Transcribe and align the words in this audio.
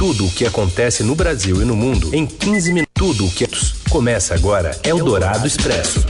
Tudo 0.00 0.24
o 0.24 0.30
que 0.30 0.46
acontece 0.46 1.04
no 1.04 1.14
Brasil 1.14 1.60
e 1.60 1.64
no 1.66 1.76
mundo 1.76 2.14
em 2.14 2.24
15 2.26 2.72
minutos. 2.72 2.90
Tudo 2.94 3.26
o 3.26 3.30
que 3.30 3.46
começa 3.90 4.34
agora 4.34 4.70
é 4.82 4.94
o 4.94 5.04
Dourado 5.04 5.46
Expresso. 5.46 6.06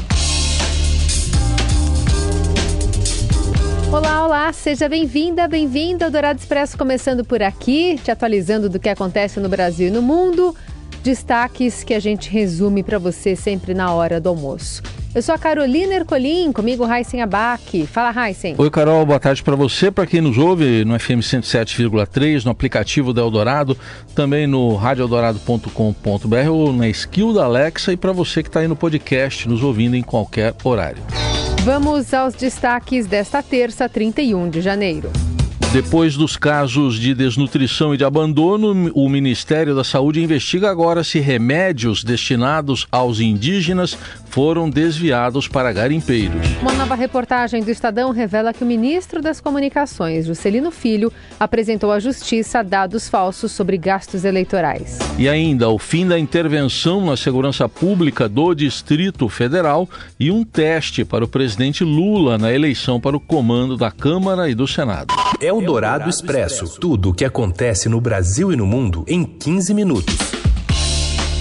Olá, 3.90 4.24
olá, 4.24 4.52
seja 4.52 4.88
bem-vinda, 4.88 5.48
bem-vindo 5.48 6.04
ao 6.04 6.10
Dourado 6.12 6.38
Expresso, 6.38 6.78
começando 6.78 7.24
por 7.24 7.42
aqui, 7.42 7.98
te 8.04 8.12
atualizando 8.12 8.68
do 8.68 8.78
que 8.78 8.88
acontece 8.88 9.40
no 9.40 9.48
Brasil 9.48 9.88
e 9.88 9.90
no 9.90 10.02
mundo. 10.02 10.54
Destaques 11.02 11.82
que 11.82 11.92
a 11.92 11.98
gente 11.98 12.30
resume 12.30 12.84
para 12.84 12.96
você 12.96 13.34
sempre 13.34 13.74
na 13.74 13.92
hora 13.92 14.20
do 14.20 14.28
almoço. 14.28 14.84
Eu 15.12 15.22
sou 15.22 15.34
a 15.34 15.38
Carolina 15.38 15.92
Ercolim, 15.94 16.52
comigo 16.52 16.84
Raíssen 16.84 17.20
Abac. 17.20 17.84
Fala, 17.88 18.12
Raíssen. 18.12 18.54
Oi, 18.56 18.70
Carol, 18.70 19.04
boa 19.04 19.18
tarde 19.18 19.42
para 19.42 19.56
você, 19.56 19.90
para 19.90 20.06
quem 20.06 20.20
nos 20.20 20.38
ouve 20.38 20.84
no 20.84 20.96
FM 20.96 21.18
107,3, 21.18 22.44
no 22.44 22.52
aplicativo 22.52 23.12
da 23.12 23.20
Eldorado, 23.20 23.76
também 24.14 24.46
no 24.46 24.76
radioeldorado.com.br 24.76 26.48
ou 26.52 26.72
na 26.72 26.88
skill 26.88 27.32
da 27.32 27.44
Alexa 27.44 27.92
e 27.92 27.96
para 27.96 28.12
você 28.12 28.40
que 28.40 28.48
está 28.48 28.60
aí 28.60 28.68
no 28.68 28.76
podcast, 28.76 29.48
nos 29.48 29.64
ouvindo 29.64 29.96
em 29.96 30.02
qualquer 30.02 30.54
horário. 30.62 31.02
Vamos 31.64 32.14
aos 32.14 32.34
destaques 32.34 33.08
desta 33.08 33.42
terça, 33.42 33.88
31 33.88 34.48
de 34.48 34.60
janeiro. 34.60 35.10
Depois 35.72 36.16
dos 36.16 36.36
casos 36.36 36.98
de 36.98 37.14
desnutrição 37.14 37.94
e 37.94 37.96
de 37.96 38.04
abandono, 38.04 38.90
o 38.92 39.08
Ministério 39.08 39.72
da 39.72 39.84
Saúde 39.84 40.20
investiga 40.20 40.68
agora 40.68 41.04
se 41.04 41.20
remédios 41.20 42.02
destinados 42.02 42.88
aos 42.90 43.20
indígenas 43.20 43.96
foram 44.30 44.70
desviados 44.70 45.48
para 45.48 45.72
garimpeiros. 45.72 46.46
Uma 46.62 46.72
nova 46.72 46.94
reportagem 46.94 47.62
do 47.62 47.70
Estadão 47.70 48.12
revela 48.12 48.52
que 48.52 48.62
o 48.62 48.66
ministro 48.66 49.20
das 49.20 49.40
Comunicações, 49.40 50.26
Juscelino 50.26 50.70
Filho, 50.70 51.12
apresentou 51.38 51.90
à 51.90 51.98
Justiça 51.98 52.62
dados 52.62 53.08
falsos 53.08 53.50
sobre 53.50 53.76
gastos 53.76 54.24
eleitorais. 54.24 54.98
E 55.18 55.28
ainda 55.28 55.68
o 55.68 55.78
fim 55.78 56.06
da 56.06 56.18
intervenção 56.18 57.04
na 57.04 57.16
segurança 57.16 57.68
pública 57.68 58.28
do 58.28 58.54
Distrito 58.54 59.28
Federal 59.28 59.88
e 60.18 60.30
um 60.30 60.44
teste 60.44 61.04
para 61.04 61.24
o 61.24 61.28
presidente 61.28 61.82
Lula 61.82 62.38
na 62.38 62.52
eleição 62.52 63.00
para 63.00 63.16
o 63.16 63.20
comando 63.20 63.76
da 63.76 63.90
Câmara 63.90 64.48
e 64.48 64.54
do 64.54 64.66
Senado. 64.66 65.12
É 65.40 65.52
o 65.52 65.60
Dourado 65.60 66.08
Expresso 66.08 66.78
tudo 66.78 67.10
o 67.10 67.14
que 67.14 67.24
acontece 67.24 67.88
no 67.88 68.00
Brasil 68.00 68.52
e 68.52 68.56
no 68.56 68.66
mundo 68.66 69.04
em 69.08 69.24
15 69.24 69.74
minutos. 69.74 70.39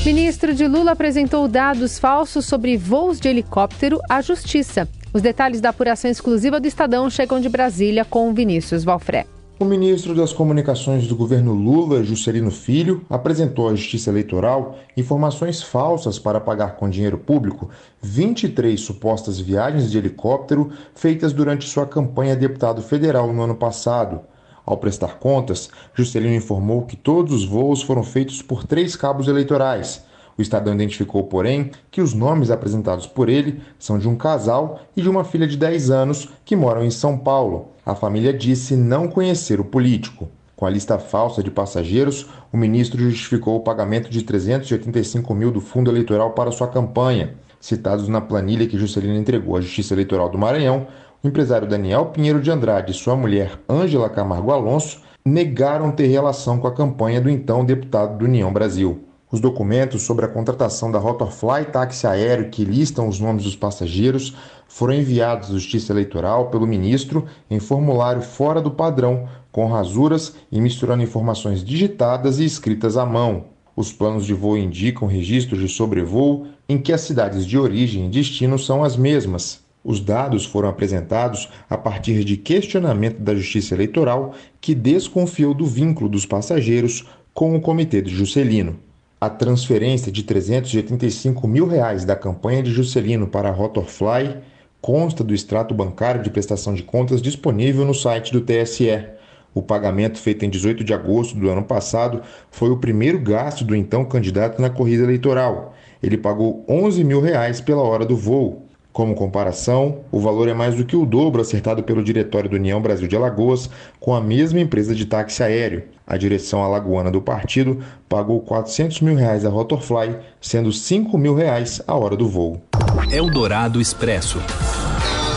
Ministro 0.05 0.55
de 0.55 0.66
Lula 0.66 0.92
apresentou 0.92 1.45
dados 1.45 2.00
falsos 2.00 2.45
sobre 2.45 2.78
voos 2.78 3.19
de 3.19 3.28
helicóptero 3.28 4.00
à 4.09 4.22
Justiça. 4.22 4.88
Os 5.14 5.22
detalhes 5.22 5.59
da 5.59 5.69
apuração 5.69 6.09
exclusiva 6.09 6.58
do 6.58 6.67
Estadão 6.67 7.09
chegam 7.09 7.39
de 7.42 7.50
Brasília 7.50 8.05
com 8.05 8.33
Vinícius 8.33 8.86
Valfré. 8.86 9.27
O 9.59 9.66
ministro 9.66 10.16
das 10.16 10.31
Comunicações 10.31 11.05
do 11.05 11.17
governo 11.17 11.53
Lula, 11.53 12.02
Juscelino 12.02 12.50
Filho, 12.50 13.05
apresentou 13.09 13.67
à 13.67 13.75
Justiça 13.75 14.09
Eleitoral 14.09 14.80
informações 14.95 15.61
falsas 15.61 16.17
para 16.17 16.39
pagar 16.39 16.77
com 16.77 16.89
dinheiro 16.89 17.17
público 17.17 17.70
23 18.02 18.80
supostas 18.80 19.38
viagens 19.38 19.92
de 19.92 19.97
helicóptero 19.97 20.72
feitas 20.95 21.33
durante 21.33 21.67
sua 21.67 21.86
campanha 21.86 22.33
a 22.33 22.38
deputado 22.38 22.81
federal 22.81 23.33
no 23.33 23.42
ano 23.42 23.55
passado. 23.55 24.22
Ao 24.70 24.78
prestar 24.78 25.17
contas, 25.17 25.67
Juscelino 25.95 26.36
informou 26.36 26.84
que 26.84 26.95
todos 26.95 27.34
os 27.34 27.44
voos 27.44 27.81
foram 27.81 28.03
feitos 28.03 28.44
por 28.44 28.64
três 28.64 28.95
cabos 28.95 29.28
eleitorais. 29.28 30.03
O 30.38 30.44
Estadão 30.44 30.76
identificou, 30.76 31.23
porém, 31.23 31.72
que 31.89 32.00
os 32.00 32.14
nomes 32.14 32.52
apresentados 32.52 33.08
por 33.08 33.30
ele 33.30 33.64
são 33.80 33.98
de 33.98 34.08
um 34.08 34.16
casal 34.16 34.81
e 34.95 35.02
de 35.02 35.09
uma 35.09 35.23
filha 35.23 35.48
de 35.48 35.58
10 35.58 35.89
anos 35.89 36.30
que 36.45 36.56
moram 36.56 36.86
em 36.86 36.92
São 36.92 37.17
Paulo. 37.17 37.70
A 37.84 37.95
família 37.95 38.31
disse 38.31 38.76
não 38.76 39.08
conhecer 39.08 39.59
o 39.59 39.66
político. 39.66 40.30
Com 40.56 40.67
a 40.67 40.70
lista 40.70 41.00
falsa 41.00 41.42
de 41.42 41.50
passageiros, 41.50 42.28
o 42.54 42.58
ministro 42.58 43.02
justificou 43.02 43.56
o 43.56 43.61
pagamento 43.61 44.08
de 44.08 44.22
385 44.22 45.33
mil 45.33 45.50
do 45.50 45.61
fundo 45.61 45.89
eleitoral 45.89 46.33
para 46.33 46.52
sua 46.52 46.67
campanha. 46.67 47.33
Citados 47.59 48.08
na 48.08 48.22
planilha 48.22 48.67
que 48.67 48.78
Juscelino 48.78 49.17
entregou 49.17 49.58
à 49.58 49.61
Justiça 49.61 49.95
Eleitoral 49.95 50.30
do 50.30 50.38
Maranhão, 50.38 50.86
o 51.22 51.28
empresário 51.28 51.68
Daniel 51.68 52.08
Pinheiro 52.08 52.42
de 52.42 52.50
Andrade 52.50 52.92
e 52.92 52.96
sua 52.96 53.16
mulher 53.16 53.60
Ângela 53.70 54.10
Camargo 54.10 54.52
Alonso 54.52 55.02
negaram 55.26 55.92
ter 55.92 56.08
relação 56.08 56.60
com 56.60 56.68
a 56.68 56.74
campanha 56.74 57.20
do 57.20 57.30
então 57.30 57.66
deputado 57.66 58.18
do 58.18 58.26
União 58.26 58.52
Brasil. 58.54 59.04
Os 59.32 59.40
documentos 59.40 60.02
sobre 60.02 60.26
a 60.26 60.30
contratação 60.30 60.90
da 60.90 60.98
Rotorfly 60.98 61.66
táxi 61.72 62.08
aéreo 62.08 62.50
que 62.50 62.64
listam 62.64 63.08
os 63.08 63.20
nomes 63.20 63.44
dos 63.44 63.56
passageiros 63.56 64.36
foram 64.68 64.94
enviados 64.94 65.50
à 65.50 65.54
Justiça 65.54 65.92
Eleitoral 65.92 66.50
pelo 66.50 66.66
ministro 66.66 67.26
em 67.50 67.60
formulário 67.60 68.22
fora 68.22 68.62
do 68.62 68.72
padrão, 68.72 69.28
com 69.52 69.68
rasuras 69.68 70.36
e 70.52 70.60
misturando 70.60 71.04
informações 71.04 71.64
digitadas 71.64 72.40
e 72.40 72.46
escritas 72.46 72.98
à 72.98 73.06
mão. 73.06 73.46
Os 73.76 73.92
planos 73.92 74.26
de 74.26 74.34
voo 74.34 74.58
indicam 74.58 75.08
registros 75.08 75.60
de 75.60 75.68
sobrevoo 75.68 76.48
em 76.68 76.78
que 76.78 76.94
as 76.94 77.02
cidades 77.02 77.46
de 77.46 77.58
origem 77.58 78.08
e 78.08 78.10
destino 78.10 78.58
são 78.58 78.84
as 78.84 78.96
mesmas. 78.96 79.69
Os 79.84 80.02
dados 80.02 80.45
foram 80.45 80.67
apresentados 80.67 81.50
a 81.70 81.78
partir 81.78 82.23
de 82.23 82.36
questionamento 82.36 83.20
da 83.20 83.34
Justiça 83.34 83.73
Eleitoral, 83.73 84.34
que 84.60 84.76
desconfiou 84.76 85.54
do 85.54 85.66
vínculo 85.66 86.10
dos 86.10 86.26
passageiros 86.26 87.06
com 87.34 87.56
o 87.56 87.62
Comitê 87.62 88.02
de 88.02 88.14
Juscelino. 88.14 88.78
A 89.22 89.30
transferência 89.30 90.12
de 90.12 90.23
385 90.23 91.48
mil 91.48 91.68
reais 91.68 92.06
da 92.06 92.16
campanha 92.16 92.64
de 92.64 92.72
Juscelino 92.72 93.28
para 93.28 93.50
a 93.50 93.54
Rotorfly 93.54 94.38
consta 94.82 95.23
do 95.23 95.34
extrato 95.34 95.73
bancário 95.73 96.22
de 96.22 96.30
prestação 96.30 96.73
de 96.73 96.84
contas 96.84 97.22
disponível 97.22 97.86
no 97.86 97.94
site 97.94 98.32
do 98.32 98.42
TSE. 98.42 99.06
O 99.54 99.62
pagamento 99.62 100.20
feito 100.20 100.45
em 100.45 100.50
18 100.50 100.84
de 100.84 100.94
agosto 100.94 101.38
do 101.38 101.50
ano 101.50 101.64
passado 101.64 102.22
foi 102.52 102.70
o 102.70 102.78
primeiro 102.78 103.20
gasto 103.20 103.66
do 103.66 103.76
então 103.76 104.06
candidato 104.06 104.62
na 104.62 104.70
corrida 104.70 105.04
eleitoral. 105.04 105.73
Ele 106.02 106.18
pagou 106.18 106.64
11 106.68 107.04
mil 107.04 107.20
reais 107.20 107.60
pela 107.60 107.82
hora 107.82 108.06
do 108.06 108.16
voo. 108.16 108.69
Como 108.99 109.15
comparação, 109.15 109.99
o 110.11 110.20
valor 110.20 110.49
é 110.49 110.54
mais 110.54 110.76
do 110.76 110.83
que 110.83 110.93
o 110.93 111.05
dobro 111.05 111.39
acertado 111.39 111.82
pelo 111.82 112.04
Diretório 112.04 112.49
do 112.49 112.58
União 112.58 112.82
Brasil 112.82 113.08
de 113.08 113.15
Alagoas 113.15 113.70
com 113.98 114.14
a 114.14 114.20
mesma 114.20 114.60
empresa 114.60 114.93
de 114.93 115.05
táxi 115.05 115.42
aéreo. 115.42 115.83
A 116.05 116.17
direção 116.17 116.61
alagoana 116.61 117.09
do 117.09 117.21
partido 117.21 117.80
pagou 118.09 118.42
400 118.42 118.99
mil 118.99 119.15
reais 119.15 119.45
a 119.45 119.49
Rotorfly, 119.49 120.17
sendo 120.42 120.73
5 120.73 121.17
mil 121.17 121.33
reais 121.33 121.82
a 121.88 121.95
hora 121.95 122.17
do 122.17 122.27
voo. 122.27 122.61
Eldorado 123.09 123.80
Expresso. 123.80 124.38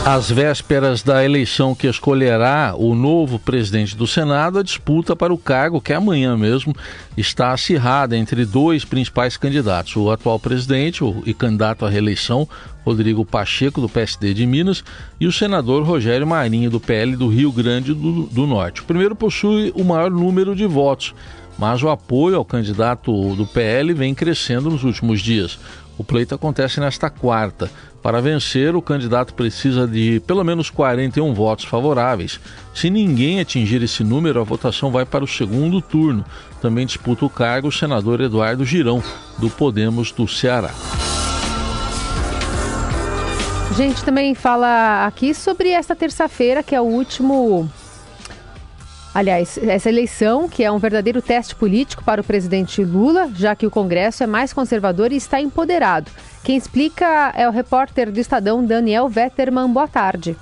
Às 0.05 0.29
vésperas 0.29 1.01
da 1.01 1.23
eleição 1.23 1.73
que 1.73 1.87
escolherá 1.87 2.75
o 2.77 2.93
novo 2.93 3.39
presidente 3.39 3.95
do 3.95 4.05
Senado, 4.05 4.59
a 4.59 4.63
disputa 4.63 5.15
para 5.15 5.33
o 5.33 5.37
cargo, 5.37 5.79
que 5.79 5.93
é 5.93 5.95
amanhã 5.95 6.35
mesmo, 6.35 6.75
está 7.15 7.53
acirrada 7.53 8.17
entre 8.17 8.43
dois 8.43 8.83
principais 8.83 9.37
candidatos: 9.37 9.95
o 9.95 10.11
atual 10.11 10.37
presidente 10.37 11.01
e 11.25 11.33
candidato 11.33 11.85
à 11.85 11.89
reeleição, 11.89 12.49
Rodrigo 12.83 13.23
Pacheco, 13.23 13.79
do 13.79 13.87
PSD 13.87 14.33
de 14.33 14.45
Minas, 14.45 14.83
e 15.21 15.25
o 15.25 15.31
senador 15.31 15.85
Rogério 15.85 16.27
Marinho, 16.27 16.69
do 16.69 16.81
PL 16.81 17.15
do 17.15 17.29
Rio 17.29 17.53
Grande 17.53 17.93
do, 17.93 18.23
do 18.23 18.45
Norte. 18.45 18.81
O 18.81 18.85
primeiro 18.85 19.15
possui 19.15 19.71
o 19.73 19.85
maior 19.85 20.11
número 20.11 20.53
de 20.53 20.65
votos, 20.65 21.15
mas 21.57 21.81
o 21.81 21.87
apoio 21.87 22.35
ao 22.35 22.43
candidato 22.43 23.35
do 23.35 23.47
PL 23.47 23.93
vem 23.93 24.13
crescendo 24.13 24.69
nos 24.69 24.83
últimos 24.83 25.21
dias. 25.21 25.57
O 25.97 26.03
pleito 26.03 26.33
acontece 26.33 26.79
nesta 26.79 27.09
quarta. 27.09 27.69
Para 28.01 28.19
vencer, 28.19 28.75
o 28.75 28.81
candidato 28.81 29.33
precisa 29.33 29.87
de 29.87 30.19
pelo 30.25 30.43
menos 30.43 30.69
41 30.69 31.33
votos 31.33 31.65
favoráveis. 31.65 32.39
Se 32.73 32.89
ninguém 32.89 33.39
atingir 33.39 33.81
esse 33.83 34.03
número, 34.03 34.41
a 34.41 34.43
votação 34.43 34.91
vai 34.91 35.05
para 35.05 35.23
o 35.23 35.27
segundo 35.27 35.81
turno. 35.81 36.25
Também 36.61 36.85
disputa 36.85 37.25
o 37.25 37.29
cargo 37.29 37.67
o 37.67 37.71
senador 37.71 38.21
Eduardo 38.21 38.65
Girão, 38.65 39.03
do 39.37 39.49
Podemos 39.49 40.11
do 40.11 40.27
Ceará. 40.27 40.71
A 43.69 43.73
gente 43.75 44.03
também 44.03 44.35
fala 44.35 45.05
aqui 45.05 45.33
sobre 45.33 45.69
esta 45.69 45.95
terça-feira, 45.95 46.61
que 46.61 46.75
é 46.75 46.81
o 46.81 46.83
último 46.83 47.69
Aliás, 49.13 49.59
essa 49.59 49.89
eleição, 49.89 50.49
que 50.49 50.63
é 50.63 50.71
um 50.71 50.79
verdadeiro 50.79 51.21
teste 51.21 51.53
político 51.53 52.03
para 52.03 52.21
o 52.21 52.23
presidente 52.23 52.83
Lula, 52.83 53.29
já 53.35 53.55
que 53.55 53.67
o 53.67 53.71
Congresso 53.71 54.23
é 54.23 54.27
mais 54.27 54.51
conservador 54.51 55.11
e 55.11 55.17
está 55.17 55.39
empoderado. 55.39 56.09
Quem 56.43 56.57
explica 56.57 57.31
é 57.35 57.47
o 57.47 57.51
repórter 57.51 58.11
do 58.11 58.19
Estadão 58.19 58.65
Daniel 58.65 59.07
Vetterman. 59.07 59.69
Boa 59.69 59.87
tarde. 59.87 60.35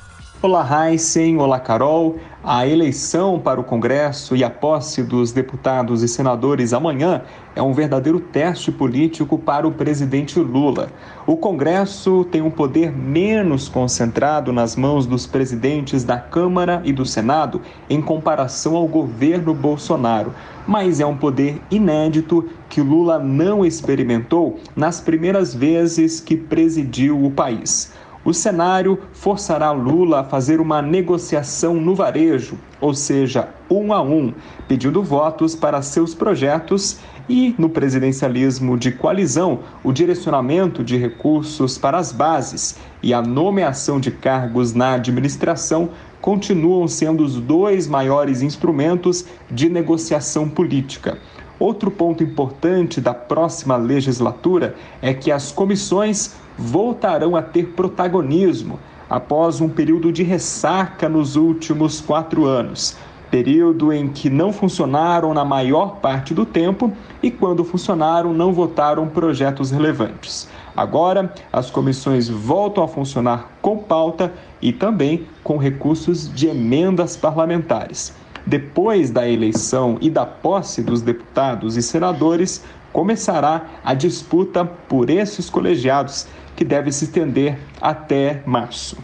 Olá, 0.44 0.90
Heisen. 0.90 1.38
Olá, 1.38 1.60
Carol. 1.60 2.16
A 2.44 2.66
eleição 2.66 3.40
para 3.40 3.62
o 3.62 3.64
Congresso 3.64 4.36
e 4.36 4.44
a 4.44 4.50
posse 4.50 5.04
dos 5.04 5.32
deputados 5.32 6.02
e 6.02 6.08
senadores 6.08 6.74
amanhã 6.74 7.22
é 7.56 7.62
um 7.62 7.74
verdadeiro 7.74 8.20
teste 8.20 8.72
político 8.72 9.38
para 9.38 9.68
o 9.68 9.72
presidente 9.72 10.40
Lula. 10.40 10.90
O 11.28 11.38
Congresso 11.38 12.26
tem 12.32 12.42
um 12.42 12.50
poder 12.50 12.92
menos 12.92 13.70
concentrado 13.70 14.52
nas 14.52 14.76
mãos 14.76 15.06
dos 15.06 15.28
presidentes 15.28 16.04
da 16.04 16.18
Câmara 16.18 16.82
e 16.84 16.92
do 16.92 17.06
Senado 17.06 17.62
em 17.88 18.02
comparação 18.02 18.76
ao 18.76 18.88
governo 18.88 19.54
Bolsonaro, 19.54 20.34
mas 20.66 21.00
é 21.00 21.06
um 21.06 21.16
poder 21.16 21.62
inédito 21.70 22.50
que 22.68 22.82
Lula 22.82 23.20
não 23.20 23.64
experimentou 23.64 24.58
nas 24.76 25.00
primeiras 25.00 25.54
vezes 25.54 26.20
que 26.20 26.36
presidiu 26.36 27.24
o 27.24 27.30
país. 27.30 27.94
O 28.24 28.36
cenário 28.36 29.00
forçará 29.14 29.72
Lula 29.72 30.20
a 30.20 30.24
fazer 30.24 30.62
uma 30.62 30.80
negociação 30.80 31.74
no 31.76 31.96
varejo, 31.96 32.56
ou 32.80 32.94
seja, 32.94 33.50
um 33.68 33.92
a 33.92 34.02
um, 34.02 34.32
pedindo 34.68 35.02
votos 35.02 35.56
para 35.56 35.82
seus 35.82 36.14
projetos 36.14 37.00
e, 37.28 37.56
no 37.58 37.68
presidencialismo 37.68 38.78
de 38.78 38.92
coalizão, 38.92 39.62
o 39.84 39.92
direcionamento 39.92 40.84
de 40.84 40.98
recursos 40.98 41.80
para 41.80 41.98
as 41.98 42.12
bases 42.12 42.78
e 43.02 43.12
a 43.12 43.24
nomeação 43.24 44.00
de 44.00 44.12
cargos 44.12 44.72
na 44.72 44.94
administração 44.94 45.90
continuam 46.22 46.88
sendo 46.88 47.24
os 47.24 47.38
dois 47.38 47.88
maiores 47.88 48.44
instrumentos 48.44 49.26
de 49.50 49.68
negociação 49.68 50.48
política. 50.48 51.18
Outro 51.58 51.90
ponto 51.90 52.24
importante 52.24 53.00
da 53.00 53.14
próxima 53.14 53.78
legislatura 53.78 54.76
é 55.02 55.14
que 55.14 55.32
as 55.32 55.52
comissões 55.52 56.36
voltarão 56.58 57.36
a 57.36 57.42
ter 57.42 57.68
protagonismo 57.70 58.80
após 59.10 59.60
um 59.60 59.68
período 59.68 60.12
de 60.12 60.24
ressaca 60.24 61.10
nos 61.10 61.36
últimos 61.36 62.00
quatro 62.00 62.46
anos. 62.46 62.96
Período 63.30 63.94
em 63.94 64.10
que 64.10 64.30
não 64.30 64.52
funcionaram 64.52 65.34
na 65.34 65.46
maior 65.46 65.98
parte 65.98 66.34
do 66.34 66.46
tempo 66.46 66.92
e, 67.24 67.32
quando 67.32 67.64
funcionaram, 67.64 68.34
não 68.34 68.52
votaram 68.52 69.08
projetos 69.08 69.72
relevantes. 69.72 70.50
Agora, 70.76 71.34
as 71.52 71.70
comissões 71.70 72.30
voltam 72.30 72.84
a 72.84 72.88
funcionar 72.88 73.52
com 73.62 73.78
pauta 73.78 74.34
e 74.62 74.72
também 74.74 75.28
com 75.44 75.58
recursos 75.58 76.34
de 76.34 76.48
emendas 76.48 77.16
parlamentares. 77.16 78.14
Depois 78.46 79.12
da 79.12 79.30
eleição 79.30 79.98
e 80.02 80.10
da 80.10 80.26
posse 80.26 80.82
dos 80.82 81.02
deputados 81.02 81.78
e 81.78 81.82
senadores, 81.82 82.64
começará 82.92 83.66
a 83.84 83.94
disputa 83.94 84.66
por 84.66 85.10
esses 85.10 85.50
colegiados 85.50 86.28
que 86.56 86.64
deve 86.64 86.92
se 86.92 87.06
estender 87.06 87.58
até 87.80 88.42
março. 88.46 88.98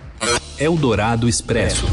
Eldorado 0.59 1.27
Expresso. 1.29 1.85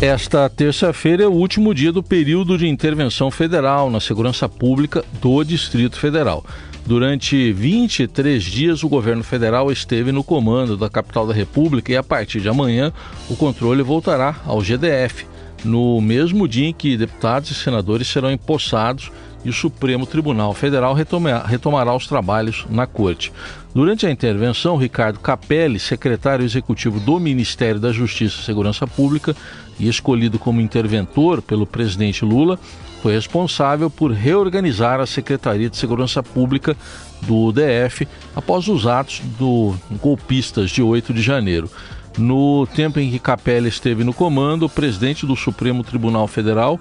Esta 0.00 0.48
terça-feira 0.48 1.24
é 1.24 1.26
o 1.26 1.32
último 1.32 1.74
dia 1.74 1.90
do 1.90 2.02
período 2.02 2.56
de 2.56 2.68
intervenção 2.68 3.30
federal 3.30 3.90
na 3.90 3.98
segurança 3.98 4.48
pública 4.48 5.04
do 5.20 5.42
Distrito 5.42 5.98
Federal. 5.98 6.44
Durante 6.86 7.52
23 7.52 8.42
dias, 8.42 8.82
o 8.82 8.88
governo 8.88 9.22
federal 9.22 9.70
esteve 9.70 10.12
no 10.12 10.24
comando 10.24 10.76
da 10.76 10.88
capital 10.88 11.26
da 11.26 11.34
República 11.34 11.92
e, 11.92 11.96
a 11.96 12.02
partir 12.02 12.40
de 12.40 12.48
amanhã, 12.48 12.92
o 13.28 13.36
controle 13.36 13.82
voltará 13.82 14.36
ao 14.46 14.62
GDF, 14.62 15.26
no 15.64 16.00
mesmo 16.00 16.46
dia 16.46 16.68
em 16.68 16.72
que 16.72 16.96
deputados 16.96 17.50
e 17.50 17.54
senadores 17.54 18.06
serão 18.08 18.30
empossados 18.30 19.10
e 19.48 19.50
o 19.50 19.54
Supremo 19.54 20.04
Tribunal 20.04 20.52
Federal 20.52 20.92
retomará 20.92 21.96
os 21.96 22.06
trabalhos 22.06 22.66
na 22.68 22.86
Corte. 22.86 23.32
Durante 23.74 24.06
a 24.06 24.10
intervenção, 24.10 24.76
Ricardo 24.76 25.18
Capelli, 25.20 25.78
secretário 25.78 26.44
executivo 26.44 27.00
do 27.00 27.18
Ministério 27.18 27.80
da 27.80 27.90
Justiça 27.90 28.40
e 28.40 28.44
Segurança 28.44 28.86
Pública 28.86 29.34
e 29.80 29.88
escolhido 29.88 30.38
como 30.38 30.60
interventor 30.60 31.40
pelo 31.40 31.66
presidente 31.66 32.26
Lula, 32.26 32.58
foi 33.02 33.14
responsável 33.14 33.88
por 33.88 34.12
reorganizar 34.12 35.00
a 35.00 35.06
Secretaria 35.06 35.70
de 35.70 35.78
Segurança 35.78 36.22
Pública 36.22 36.76
do 37.22 37.50
DF 37.50 38.06
após 38.36 38.68
os 38.68 38.86
atos 38.86 39.22
do 39.38 39.74
golpistas 40.02 40.70
de 40.70 40.82
8 40.82 41.14
de 41.14 41.22
janeiro. 41.22 41.70
No 42.18 42.66
tempo 42.74 43.00
em 43.00 43.10
que 43.10 43.18
Capelli 43.18 43.68
esteve 43.68 44.04
no 44.04 44.12
comando, 44.12 44.66
o 44.66 44.68
presidente 44.68 45.24
do 45.24 45.36
Supremo 45.36 45.82
Tribunal 45.82 46.26
Federal, 46.26 46.78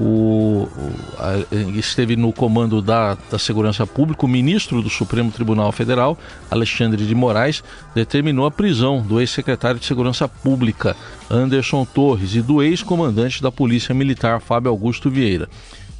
o, 0.00 0.68
a, 1.18 1.54
esteve 1.76 2.16
no 2.16 2.32
comando 2.32 2.80
da, 2.80 3.16
da 3.30 3.38
Segurança 3.38 3.86
Pública, 3.86 4.24
o 4.24 4.28
ministro 4.28 4.82
do 4.82 4.88
Supremo 4.88 5.30
Tribunal 5.30 5.70
Federal, 5.72 6.18
Alexandre 6.50 7.06
de 7.06 7.14
Moraes, 7.14 7.62
determinou 7.94 8.46
a 8.46 8.50
prisão 8.50 9.02
do 9.02 9.20
ex-secretário 9.20 9.78
de 9.78 9.86
Segurança 9.86 10.26
Pública, 10.26 10.96
Anderson 11.30 11.84
Torres, 11.84 12.34
e 12.34 12.42
do 12.42 12.62
ex-comandante 12.62 13.42
da 13.42 13.52
Polícia 13.52 13.94
Militar, 13.94 14.40
Fábio 14.40 14.70
Augusto 14.70 15.10
Vieira. 15.10 15.48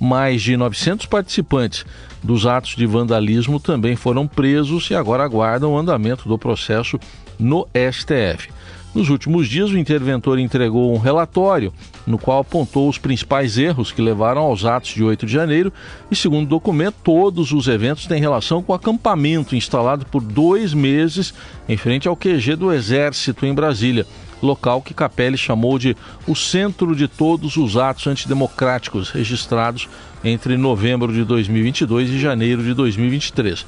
Mais 0.01 0.43
de 0.43 0.57
900 0.57 1.07
participantes 1.07 1.85
dos 2.23 2.45
atos 2.45 2.75
de 2.75 2.87
vandalismo 2.87 3.61
também 3.61 3.95
foram 3.95 4.27
presos 4.27 4.91
e 4.91 4.95
agora 4.95 5.23
aguardam 5.23 5.73
o 5.73 5.79
andamento 5.79 6.29
do 6.29 6.37
processo 6.37 6.99
no 7.39 7.69
STF. 7.73 8.51
Nos 8.95 9.09
últimos 9.09 9.49
dias, 9.49 9.71
o 9.71 9.79
interventor 9.79 10.39
entregou 10.39 10.95
um 10.95 10.99
relatório 10.99 11.73
no 12.07 12.19
qual 12.19 12.41
apontou 12.41 12.91
os 12.91 12.99
principais 12.99 13.57
erros 13.57 13.91
que 13.91 14.03
levaram 14.03 14.43
aos 14.43 14.67
atos 14.67 14.91
de 14.91 15.03
8 15.03 15.25
de 15.25 15.33
janeiro 15.33 15.73
e, 16.11 16.17
segundo 16.17 16.45
o 16.45 16.49
documento, 16.49 16.97
todos 17.03 17.53
os 17.53 17.69
eventos 17.69 18.07
têm 18.07 18.21
relação 18.21 18.63
com 18.63 18.73
o 18.73 18.77
acampamento 18.77 19.57
instalado 19.57 20.05
por 20.05 20.21
dois 20.21 20.75
meses 20.75 21.33
em 21.67 21.77
frente 21.77 22.07
ao 22.07 22.15
QG 22.15 22.55
do 22.55 22.71
Exército 22.71 23.47
em 23.47 23.55
Brasília, 23.55 24.07
local 24.43 24.83
que 24.83 24.93
Capelli 24.93 25.39
chamou 25.39 25.79
de 25.79 25.97
o 26.27 26.37
centro 26.37 26.95
de 26.95 27.09
todos 27.09 27.57
os 27.57 27.79
atos 27.79 28.07
antidemocráticos 28.07 29.09
registrados 29.09 29.89
entre 30.23 30.59
novembro 30.59 31.11
de 31.11 31.25
2022 31.25 32.11
e 32.11 32.19
janeiro 32.19 32.63
de 32.63 32.75
2023. 32.75 33.65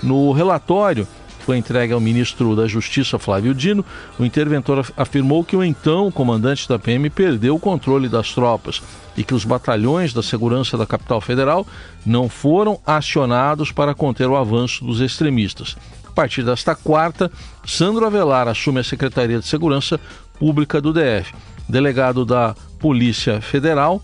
No 0.00 0.30
relatório, 0.30 1.08
foi 1.48 1.56
entregue 1.56 1.94
ao 1.94 2.00
ministro 2.00 2.54
da 2.54 2.66
Justiça, 2.66 3.18
Flávio 3.18 3.54
Dino, 3.54 3.82
o 4.18 4.24
interventor 4.26 4.86
afirmou 4.94 5.42
que 5.42 5.56
o 5.56 5.64
então 5.64 6.12
comandante 6.12 6.68
da 6.68 6.78
PM 6.78 7.08
perdeu 7.08 7.54
o 7.54 7.58
controle 7.58 8.06
das 8.06 8.34
tropas 8.34 8.82
e 9.16 9.24
que 9.24 9.32
os 9.32 9.46
batalhões 9.46 10.12
da 10.12 10.22
segurança 10.22 10.76
da 10.76 10.84
capital 10.84 11.22
federal 11.22 11.66
não 12.04 12.28
foram 12.28 12.78
acionados 12.86 13.72
para 13.72 13.94
conter 13.94 14.28
o 14.28 14.36
avanço 14.36 14.84
dos 14.84 15.00
extremistas. 15.00 15.74
A 16.06 16.10
partir 16.10 16.42
desta 16.42 16.74
quarta, 16.74 17.32
Sandro 17.64 18.04
Avelar 18.04 18.46
assume 18.46 18.80
a 18.80 18.84
Secretaria 18.84 19.38
de 19.38 19.46
Segurança 19.46 19.98
Pública 20.38 20.82
do 20.82 20.92
DF. 20.92 21.32
Delegado 21.66 22.26
da 22.26 22.54
Polícia 22.78 23.40
Federal, 23.40 24.02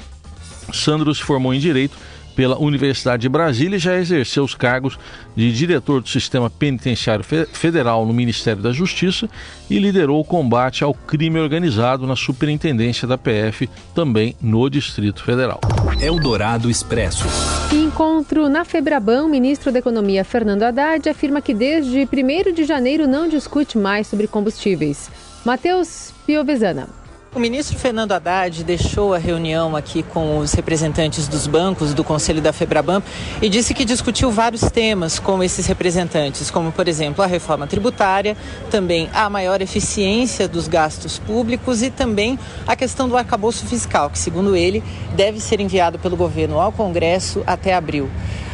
Sandro 0.73 1.15
se 1.15 1.23
formou 1.23 1.53
em 1.53 1.61
Direito 1.61 1.95
pela 2.35 2.59
Universidade 2.59 3.23
de 3.23 3.29
Brasília 3.29 3.77
e 3.77 3.79
já 3.79 3.97
exerceu 3.97 4.45
os 4.45 4.55
cargos 4.55 4.99
de 5.37 5.53
diretor 5.53 6.01
do 6.01 6.09
Sistema 6.09 6.51
Penitenciário 6.51 7.25
Federal 7.25 8.07
no 8.07 8.13
Ministério 8.13 8.63
da 8.63 8.73
Justiça 8.73 9.29
e 9.71 9.79
liderou 9.79 10.21
o 10.21 10.25
combate 10.25 10.85
ao 10.85 10.95
crime 10.95 11.39
organizado 11.39 12.07
na 12.07 12.17
Superintendência 12.17 13.07
da 13.07 13.17
PF, 13.17 13.69
também 13.95 14.37
no 14.41 14.69
Distrito 14.69 15.23
Federal. 15.23 15.61
Eldorado 16.01 16.71
Expresso. 16.71 17.25
Encontro 17.73 18.49
na 18.49 18.65
Febraban, 18.65 19.25
o 19.25 19.29
ministro 19.29 19.73
da 19.73 19.79
Economia 19.79 20.25
Fernando 20.25 20.63
Haddad 20.63 21.09
afirma 21.09 21.41
que 21.41 21.55
desde 21.55 22.01
1 22.01 22.53
de 22.53 22.65
janeiro 22.65 23.07
não 23.07 23.29
discute 23.29 23.79
mais 23.79 24.07
sobre 24.07 24.27
combustíveis. 24.27 25.11
Matheus 25.45 26.13
Piovesana. 26.27 27.04
O 27.35 27.41
ministro 27.41 27.77
Fernando 27.77 28.13
Haddad 28.13 28.63
deixou 28.63 29.13
a 29.13 29.19
reunião 29.19 29.75
aqui 29.75 30.05
com 30.05 30.39
os 30.39 30.53
representantes 30.53 31.27
dos 31.27 31.49
bancos 31.49 31.93
do 31.93 32.05
Conselho 32.05 32.41
da 32.41 32.53
Febraban 32.53 33.03
e 33.43 33.49
disse 33.49 33.75
que 33.75 33.85
discutiu 33.85 34.31
vários 34.31 34.61
temas 34.71 35.19
com 35.19 35.43
esses 35.43 35.67
representantes, 35.67 36.49
como, 36.49 36.71
por 36.71 36.87
exemplo, 36.87 37.25
a 37.25 37.27
reforma 37.27 37.67
tributária, 37.67 38.37
também 38.71 39.11
a 39.13 39.29
maior 39.29 39.61
eficiência 39.61 40.47
dos 40.47 40.69
gastos 40.69 41.19
públicos 41.19 41.83
e 41.83 41.91
também 41.91 42.39
a 42.69 42.77
questão 42.77 43.09
do 43.09 43.17
arcabouço 43.17 43.67
fiscal, 43.67 44.11
que, 44.11 44.19
segundo 44.19 44.55
ele, 44.55 44.81
deve 45.17 45.41
ser 45.41 45.59
enviado 45.59 45.99
pelo 45.99 46.17
governo 46.17 46.61
ao 46.61 46.71
Congresso 46.71 47.43
até 47.49 47.75
abril. 47.75 48.09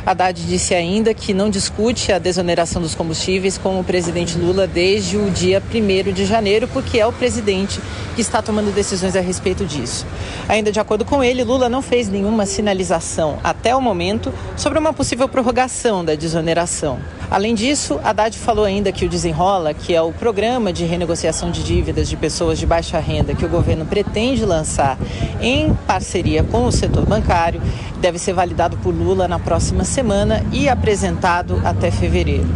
Haddad 0.04 0.40
disse 0.46 0.74
ainda 0.74 1.12
que 1.12 1.34
não 1.34 1.50
discute 1.50 2.12
a 2.12 2.18
desoneração 2.18 2.80
dos 2.80 2.94
combustíveis 2.94 3.58
com 3.58 3.78
o 3.78 3.84
presidente 3.84 4.38
Lula 4.38 4.66
desde 4.66 5.16
o 5.16 5.30
dia 5.30 5.62
1 5.62 6.12
de 6.12 6.24
janeiro, 6.24 6.66
porque 6.68 6.98
é 6.98 7.06
o 7.06 7.12
presidente 7.12 7.80
que 8.14 8.20
está 8.20 8.40
tomando 8.40 8.74
decisões 8.74 9.14
a 9.14 9.20
respeito 9.20 9.64
disso. 9.64 10.06
Ainda 10.48 10.72
de 10.72 10.80
acordo 10.80 11.04
com 11.04 11.22
ele, 11.22 11.44
Lula 11.44 11.68
não 11.68 11.82
fez 11.82 12.08
nenhuma 12.08 12.46
sinalização 12.46 13.38
até 13.44 13.74
o 13.74 13.80
momento 13.80 14.32
sobre 14.56 14.78
uma 14.78 14.92
possível 14.92 15.28
prorrogação 15.28 16.04
da 16.04 16.14
desoneração. 16.14 16.98
Além 17.30 17.54
disso, 17.54 18.00
Haddad 18.02 18.36
falou 18.36 18.64
ainda 18.64 18.90
que 18.90 19.04
o 19.04 19.08
Desenrola, 19.08 19.72
que 19.72 19.94
é 19.94 20.02
o 20.02 20.12
programa 20.12 20.72
de 20.72 20.84
renegociação 20.84 21.48
de 21.52 21.62
dívidas 21.62 22.08
de 22.08 22.16
pessoas 22.16 22.58
de 22.58 22.66
baixa 22.66 22.98
renda 22.98 23.36
que 23.36 23.44
o 23.44 23.48
governo 23.48 23.86
pretende 23.86 24.44
lançar 24.44 24.98
em 25.40 25.72
parceria 25.86 26.42
com 26.42 26.64
o 26.64 26.72
setor 26.72 27.06
bancário, 27.06 27.62
deve 28.00 28.18
ser 28.18 28.32
validado 28.32 28.76
por 28.78 28.92
Lula 28.92 29.28
na 29.28 29.38
próxima 29.38 29.84
semana 29.84 30.44
e 30.50 30.68
apresentado 30.68 31.62
até 31.64 31.92
fevereiro. 31.92 32.48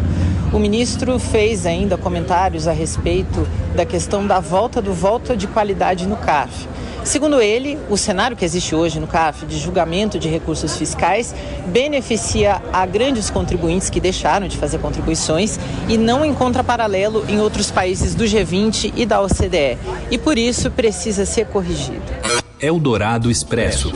O 0.55 0.59
ministro 0.61 1.19
fez 1.19 1.67
ainda 1.67 1.99
comentários 1.99 2.69
a 2.69 2.73
respeito 2.73 3.45
da 3.75 3.85
questão 3.85 4.25
da 4.25 4.39
volta 4.39 4.81
do 4.81 4.95
voto 4.95 5.37
de 5.37 5.49
qualidade 5.49 6.07
no 6.07 6.17
CAF. 6.17 6.69
Segundo 7.03 7.41
ele, 7.41 7.77
o 7.91 7.97
cenário 7.97 8.37
que 8.37 8.45
existe 8.45 8.73
hoje 8.73 9.01
no 9.01 9.09
CAF 9.09 9.45
de 9.47 9.59
julgamento 9.59 10.17
de 10.17 10.29
recursos 10.29 10.77
fiscais 10.77 11.35
beneficia 11.67 12.63
a 12.73 12.87
grandes 12.87 13.31
contribuintes 13.31 13.91
que 13.91 13.99
deixaram 13.99 14.47
de 14.47 14.57
fazer 14.57 14.79
contribuições 14.79 15.59
e 15.89 15.99
não 15.99 16.25
encontra 16.25 16.63
paralelo 16.63 17.25
em 17.29 17.41
outros 17.41 17.73
países 17.73 18.15
do 18.15 18.23
G20 18.23 18.93
e 18.95 19.05
da 19.05 19.21
OCDE. 19.21 19.77
E 20.09 20.17
por 20.17 20.39
isso 20.39 20.71
precisa 20.71 21.27
ser 21.27 21.47
corrigido. 21.47 22.05
Eldorado 22.61 23.29
Expresso. 23.29 23.93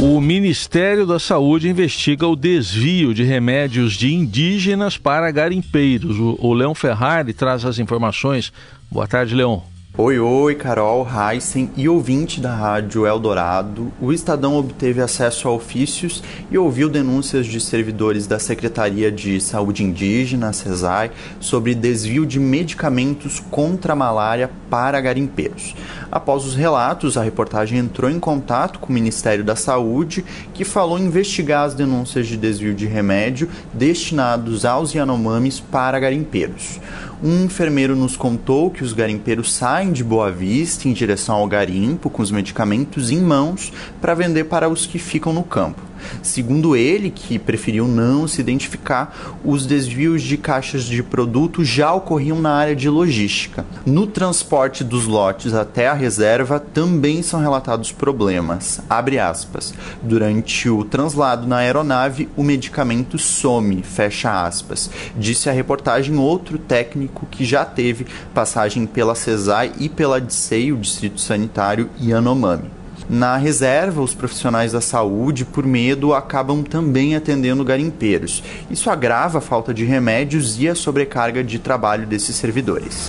O 0.00 0.20
Ministério 0.20 1.04
da 1.04 1.18
Saúde 1.18 1.68
investiga 1.68 2.24
o 2.24 2.36
desvio 2.36 3.12
de 3.12 3.24
remédios 3.24 3.94
de 3.94 4.14
indígenas 4.14 4.96
para 4.96 5.28
garimpeiros. 5.32 6.16
O, 6.20 6.54
Leão 6.54 6.72
Ferrari 6.72 7.32
traz 7.32 7.64
as 7.64 7.80
informações. 7.80 8.52
Boa 8.88 9.08
tarde, 9.08 9.34
Leão. 9.34 9.64
Oi, 10.00 10.16
oi, 10.20 10.54
Carol, 10.54 11.04
Heisen 11.04 11.72
e 11.76 11.88
ouvinte 11.88 12.40
da 12.40 12.54
Rádio 12.54 13.04
Eldorado. 13.04 13.92
O 14.00 14.12
Estadão 14.12 14.56
obteve 14.56 15.00
acesso 15.00 15.48
a 15.48 15.50
ofícios 15.50 16.22
e 16.48 16.56
ouviu 16.56 16.88
denúncias 16.88 17.46
de 17.46 17.60
servidores 17.60 18.24
da 18.24 18.38
Secretaria 18.38 19.10
de 19.10 19.40
Saúde 19.40 19.82
Indígena, 19.82 20.52
CESAI, 20.52 21.10
sobre 21.40 21.74
desvio 21.74 22.24
de 22.24 22.38
medicamentos 22.38 23.40
contra 23.50 23.94
a 23.94 23.96
malária 23.96 24.48
para 24.70 25.00
garimpeiros. 25.00 25.74
Após 26.12 26.44
os 26.44 26.54
relatos, 26.54 27.16
a 27.16 27.22
reportagem 27.24 27.80
entrou 27.80 28.08
em 28.08 28.20
contato 28.20 28.78
com 28.78 28.90
o 28.90 28.94
Ministério 28.94 29.42
da 29.42 29.56
Saúde, 29.56 30.24
que 30.54 30.64
falou 30.64 30.96
investigar 30.96 31.64
as 31.64 31.74
denúncias 31.74 32.28
de 32.28 32.36
desvio 32.36 32.72
de 32.72 32.86
remédio 32.86 33.48
destinados 33.74 34.64
aos 34.64 34.94
Yanomamis 34.94 35.58
para 35.58 35.98
garimpeiros. 35.98 36.78
Um 37.20 37.46
enfermeiro 37.46 37.96
nos 37.96 38.16
contou 38.16 38.70
que 38.70 38.84
os 38.84 38.92
garimpeiros 38.92 39.52
saem 39.52 39.90
de 39.90 40.04
Boa 40.04 40.30
Vista 40.30 40.86
em 40.86 40.92
direção 40.92 41.34
ao 41.34 41.48
garimpo 41.48 42.08
com 42.08 42.22
os 42.22 42.30
medicamentos 42.30 43.10
em 43.10 43.20
mãos 43.20 43.72
para 44.00 44.14
vender 44.14 44.44
para 44.44 44.68
os 44.68 44.86
que 44.86 45.00
ficam 45.00 45.32
no 45.32 45.42
campo. 45.42 45.87
Segundo 46.22 46.76
ele, 46.76 47.10
que 47.10 47.38
preferiu 47.38 47.86
não 47.86 48.26
se 48.28 48.40
identificar, 48.40 49.38
os 49.44 49.66
desvios 49.66 50.22
de 50.22 50.36
caixas 50.36 50.84
de 50.84 51.02
produto 51.02 51.64
já 51.64 51.92
ocorriam 51.92 52.40
na 52.40 52.50
área 52.50 52.76
de 52.76 52.88
logística. 52.88 53.64
No 53.84 54.06
transporte 54.06 54.84
dos 54.84 55.06
lotes 55.06 55.54
até 55.54 55.88
a 55.88 55.94
reserva 55.94 56.60
também 56.60 57.22
são 57.22 57.40
relatados 57.40 57.92
problemas. 57.92 58.80
Abre 58.88 59.18
aspas. 59.18 59.74
Durante 60.02 60.68
o 60.68 60.84
translado 60.84 61.46
na 61.46 61.58
aeronave, 61.58 62.28
o 62.36 62.42
medicamento 62.42 63.18
some, 63.18 63.82
fecha 63.82 64.44
aspas. 64.44 64.90
Disse 65.16 65.48
a 65.48 65.52
reportagem 65.52 66.16
outro 66.16 66.58
técnico 66.58 67.26
que 67.26 67.44
já 67.44 67.64
teve 67.64 68.06
passagem 68.34 68.86
pela 68.86 69.14
CESAI 69.14 69.72
e 69.78 69.88
pela 69.88 70.20
DSEI, 70.20 70.72
o 70.72 70.76
Distrito 70.76 71.20
Sanitário 71.20 71.90
Yanomami. 72.00 72.77
Na 73.08 73.36
reserva, 73.36 74.02
os 74.02 74.14
profissionais 74.14 74.72
da 74.72 74.80
saúde, 74.80 75.44
por 75.44 75.66
medo, 75.66 76.14
acabam 76.14 76.62
também 76.62 77.16
atendendo 77.16 77.64
garimpeiros. 77.64 78.42
Isso 78.70 78.90
agrava 78.90 79.38
a 79.38 79.40
falta 79.40 79.72
de 79.74 79.84
remédios 79.84 80.60
e 80.60 80.68
a 80.68 80.74
sobrecarga 80.74 81.42
de 81.42 81.58
trabalho 81.58 82.06
desses 82.06 82.36
servidores. 82.36 83.08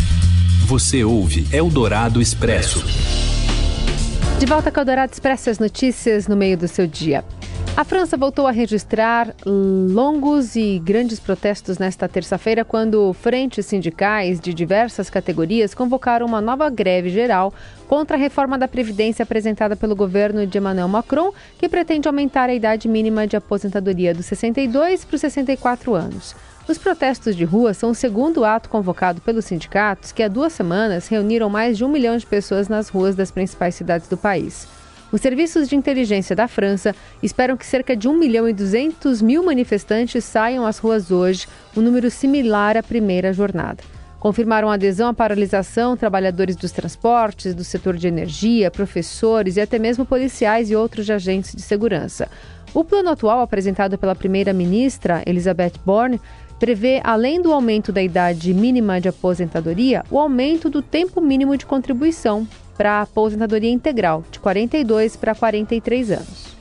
Você 0.65 1.03
ouve 1.03 1.48
Eldorado 1.51 2.22
Expresso. 2.22 2.84
De 4.39 4.46
volta 4.46 4.72
com 4.72 4.79
o 4.79 4.81
Eldorado 4.81 5.12
Expresso, 5.12 5.50
as 5.50 5.60
notícias 5.60 6.27
no 6.27 6.36
meio 6.36 6.58
do 6.58 6.67
seu 6.67 6.88
dia. 6.88 7.25
A 7.77 7.83
França 7.85 8.17
voltou 8.17 8.45
a 8.45 8.51
registrar 8.51 9.33
longos 9.45 10.55
e 10.55 10.79
grandes 10.79 11.19
protestos 11.19 11.77
nesta 11.77 12.09
terça-feira, 12.09 12.65
quando 12.65 13.13
frentes 13.13 13.65
sindicais 13.65 14.39
de 14.39 14.53
diversas 14.53 15.09
categorias 15.09 15.73
convocaram 15.73 16.25
uma 16.25 16.41
nova 16.41 16.69
greve 16.69 17.09
geral 17.09 17.53
contra 17.88 18.17
a 18.17 18.19
reforma 18.19 18.57
da 18.57 18.67
Previdência 18.67 19.23
apresentada 19.23 19.77
pelo 19.77 19.95
governo 19.95 20.45
de 20.45 20.57
Emmanuel 20.57 20.89
Macron, 20.89 21.31
que 21.57 21.69
pretende 21.69 22.07
aumentar 22.07 22.49
a 22.49 22.53
idade 22.53 22.88
mínima 22.88 23.25
de 23.25 23.38
aposentadoria 23.38 24.13
dos 24.13 24.25
62 24.25 25.05
para 25.05 25.15
os 25.15 25.21
64 25.21 25.95
anos. 25.95 26.35
Os 26.67 26.77
protestos 26.77 27.35
de 27.35 27.45
rua 27.45 27.73
são 27.73 27.91
o 27.91 27.95
segundo 27.95 28.45
ato 28.45 28.69
convocado 28.69 29.21
pelos 29.21 29.45
sindicatos, 29.45 30.11
que 30.11 30.21
há 30.21 30.27
duas 30.27 30.53
semanas 30.53 31.07
reuniram 31.07 31.49
mais 31.49 31.77
de 31.77 31.85
um 31.85 31.89
milhão 31.89 32.17
de 32.17 32.25
pessoas 32.27 32.67
nas 32.67 32.89
ruas 32.89 33.15
das 33.15 33.31
principais 33.31 33.73
cidades 33.73 34.07
do 34.07 34.17
país. 34.17 34.67
Os 35.11 35.21
serviços 35.21 35.67
de 35.67 35.75
inteligência 35.75 36.35
da 36.35 36.47
França 36.47 36.95
esperam 37.23 37.57
que 37.57 37.65
cerca 37.65 37.95
de 37.95 38.07
1 38.07 38.17
milhão 38.17 38.47
e 38.47 38.53
200 38.53 39.23
mil 39.23 39.43
manifestantes 39.43 40.23
saiam 40.23 40.67
às 40.67 40.77
ruas 40.77 41.09
hoje, 41.09 41.47
um 41.75 41.81
número 41.81 42.11
similar 42.11 42.77
à 42.77 42.83
primeira 42.83 43.33
jornada. 43.33 43.83
Confirmaram 44.19 44.69
adesão 44.69 45.07
à 45.09 45.13
paralisação 45.13 45.97
trabalhadores 45.97 46.55
dos 46.55 46.71
transportes, 46.71 47.55
do 47.55 47.63
setor 47.63 47.95
de 47.95 48.07
energia, 48.07 48.69
professores 48.69 49.55
e 49.55 49.61
até 49.61 49.79
mesmo 49.79 50.05
policiais 50.05 50.69
e 50.69 50.75
outros 50.75 51.09
agentes 51.09 51.55
de 51.55 51.61
segurança. 51.61 52.29
O 52.71 52.83
plano 52.83 53.09
atual, 53.09 53.41
apresentado 53.41 53.97
pela 53.97 54.13
primeira-ministra 54.13 55.23
Elizabeth 55.25 55.73
Borne, 55.83 56.21
prevê, 56.59 57.01
além 57.03 57.41
do 57.41 57.51
aumento 57.51 57.91
da 57.91 58.03
idade 58.03 58.53
mínima 58.53 59.01
de 59.01 59.07
aposentadoria, 59.07 60.03
o 60.11 60.19
aumento 60.19 60.69
do 60.69 60.83
tempo 60.83 61.19
mínimo 61.19 61.57
de 61.57 61.65
contribuição 61.65 62.45
para 62.79 63.01
aposentadoria 63.01 63.69
integral, 63.69 64.24
de 64.31 64.39
42 64.39 65.17
para 65.17 65.36
43 65.36 66.12
anos. 66.12 66.55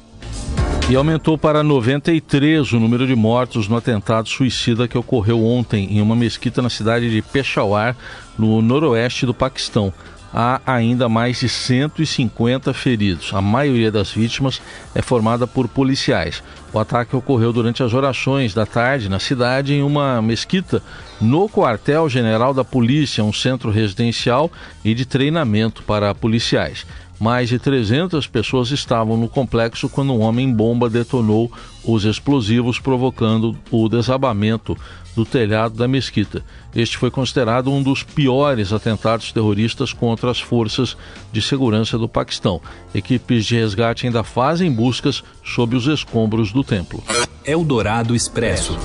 E 0.91 0.97
aumentou 0.97 1.39
para 1.39 1.63
93 1.63 2.73
o 2.73 2.81
número 2.81 3.07
de 3.07 3.15
mortos 3.15 3.69
no 3.69 3.77
atentado 3.77 4.29
suicida 4.29 4.89
que 4.89 4.99
ocorreu 4.99 5.45
ontem 5.45 5.85
em 5.93 6.01
uma 6.01 6.17
mesquita 6.17 6.61
na 6.61 6.69
cidade 6.69 7.09
de 7.09 7.23
Peshawar, 7.23 7.95
no 8.37 8.61
noroeste 8.61 9.27
do 9.27 9.33
Paquistão 9.33 9.93
há 10.33 10.61
ainda 10.67 11.09
mais 11.09 11.41
de 11.41 11.49
150 11.49 12.73
feridos. 12.75 13.31
A 13.33 13.41
maioria 13.41 13.91
das 13.91 14.11
vítimas 14.11 14.61
é 14.95 15.03
formada 15.03 15.47
por 15.47 15.69
policiais. 15.69 16.43
O 16.73 16.79
ataque 16.79 17.17
ocorreu 17.17 17.53
durante 17.53 17.83
as 17.83 17.95
orações 17.95 18.53
da 18.53 18.67
tarde 18.67 19.09
na 19.09 19.19
cidade, 19.19 19.73
em 19.73 19.83
uma 19.83 20.21
mesquita, 20.21 20.83
no 21.21 21.49
quartel-general 21.49 22.53
da 22.53 22.65
polícia, 22.65 23.25
um 23.25 23.33
centro 23.33 23.71
residencial 23.71 24.51
e 24.85 24.95
de 24.95 25.07
treinamento 25.07 25.83
para 25.83 26.15
policiais. 26.15 26.85
Mais 27.19 27.49
de 27.49 27.59
300 27.59 28.29
pessoas 28.29 28.71
estavam 28.71 29.17
no 29.17 29.29
complexo 29.29 29.89
quando 29.89 30.13
um 30.13 30.21
homem-bomba 30.21 30.89
detonou 30.89 31.51
os 31.85 32.05
explosivos, 32.05 32.79
provocando 32.79 33.59
o 33.73 33.89
desabamento 33.89 34.77
do 35.19 35.27
telhado 35.27 35.75
da 35.75 35.89
mesquita. 35.89 36.45
Este 36.73 36.97
foi 36.97 37.11
considerado 37.11 37.73
um 37.73 37.83
dos 37.83 38.05
piores 38.05 38.73
atentados 38.73 39.33
terroristas 39.33 39.93
contra 39.93 40.31
as 40.31 40.41
forças 40.41 40.97
de 41.33 41.43
segurança 41.43 41.99
do 41.99 42.09
Paquistão. 42.09 42.61
Equipes 42.95 43.45
de 43.45 43.57
resgate 43.57 44.07
ainda 44.07 44.23
fazem 44.23 44.71
buscas 44.71 45.25
sob 45.45 45.75
os 45.75 45.89
escombros 45.89 46.53
do 46.53 46.63
templo. 46.63 47.03
Eldorado 47.45 48.15
Expresso. 48.15 48.79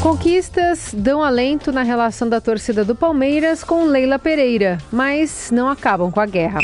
Conquistas 0.00 0.94
dão 0.96 1.20
alento 1.20 1.72
na 1.72 1.82
relação 1.82 2.28
da 2.28 2.40
torcida 2.40 2.84
do 2.84 2.94
Palmeiras 2.94 3.64
com 3.64 3.86
Leila 3.86 4.20
Pereira, 4.20 4.78
mas 4.92 5.50
não 5.52 5.68
acabam 5.68 6.12
com 6.12 6.20
a 6.20 6.26
guerra. 6.26 6.60